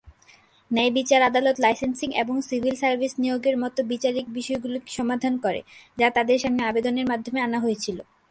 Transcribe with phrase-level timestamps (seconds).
[0.71, 5.59] ন্যায়বিচার আদালত লাইসেন্সিং এবং civil service নিয়োগের মতো বিচারিক বিষয়গুলি সমাধান করে,
[5.97, 7.97] যা তাদের সামনে আবেদনের মাধ্যমে আনা হয়েছিল।